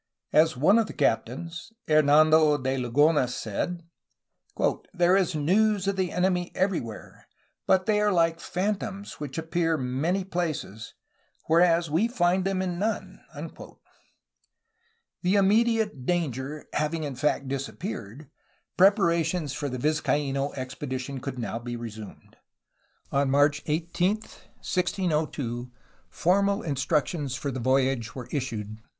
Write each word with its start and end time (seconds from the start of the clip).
As 0.33 0.57
one 0.57 0.79
of 0.79 0.87
the 0.87 0.93
captains 0.93 1.71
(Hernando 1.87 2.57
de 2.57 2.75
Lugones) 2.75 3.35
said: 3.35 3.83
^' 4.57 4.85
There 4.95 5.15
is 5.15 5.35
news 5.35 5.87
of 5.87 5.95
the 5.95 6.11
enemy 6.11 6.51
everywhere, 6.55 7.27
but 7.67 7.85
they 7.85 8.01
are 8.01 8.11
like 8.11 8.39
phantoms 8.39 9.19
which 9.19 9.37
appear 9.37 9.75
in 9.75 10.01
many 10.01 10.23
places, 10.23 10.95
whereas 11.45 11.91
we 11.91 12.07
find 12.07 12.45
them 12.45 12.63
in 12.63 12.79
The 12.79 13.77
immediate 15.35 16.03
danger 16.07 16.65
having 16.73 17.03
in 17.03 17.13
fact 17.13 17.47
disappeared, 17.47 18.27
prepara 18.79 19.23
tions 19.23 19.53
for 19.53 19.69
the 19.69 19.77
Vizcaino 19.77 20.51
expedition 20.55 21.19
could 21.19 21.37
now 21.37 21.59
be 21.59 21.75
resumed. 21.75 22.37
On 23.11 23.29
March 23.29 23.61
18, 23.67 24.15
1602, 24.17 25.69
formal 26.09 26.63
instructions 26.63 27.35
for 27.35 27.51
the 27.51 27.59
voyage 27.59 28.15
were 28.15 28.27
issued. 28.31 28.79